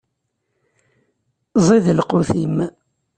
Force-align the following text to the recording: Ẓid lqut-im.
Ẓid 1.65 1.85
lqut-im. 1.97 2.57